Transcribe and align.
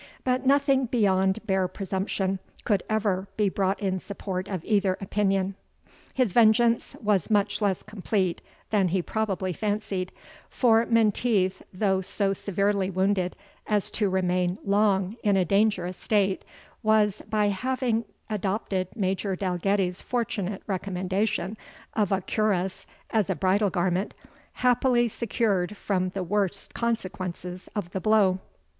But 0.23 0.47
nothing 0.47 0.87
beyond 0.87 1.45
bare 1.45 1.67
presumption 1.67 2.39
could 2.65 2.81
ever 2.89 3.27
be 3.37 3.49
brought 3.49 3.79
in 3.79 3.99
support 3.99 4.47
of 4.47 4.65
either 4.65 4.97
opinion. 4.99 5.53
His 6.15 6.33
vengeance 6.33 6.95
was 7.03 7.29
much 7.29 7.61
less 7.61 7.83
complete 7.83 8.41
than 8.71 8.87
he 8.87 9.03
probably 9.03 9.53
fancied; 9.53 10.11
for 10.49 10.87
Menteith, 10.87 11.61
though 11.71 12.01
so 12.01 12.33
severely 12.33 12.89
wounded 12.89 13.35
as 13.67 13.91
to 13.91 14.09
remain 14.09 14.57
long 14.65 15.17
in 15.21 15.37
a 15.37 15.45
dangerous 15.45 15.97
state, 15.97 16.43
was, 16.81 17.21
by 17.29 17.49
having 17.49 18.05
adopted 18.27 18.87
Major 18.95 19.35
Dalgetty's 19.35 20.01
fortunate 20.01 20.63
recommendation 20.65 21.55
of 21.93 22.11
a 22.11 22.21
cuirass 22.21 22.87
as 23.11 23.29
a 23.29 23.35
bridal 23.35 23.69
garment, 23.69 24.15
happily 24.53 25.07
secured 25.07 25.77
from 25.77 26.09
the 26.09 26.23
worst 26.23 26.73
consequences 26.73 27.69
of 27.75 27.91
the 27.91 28.01
blow. 28.01 28.39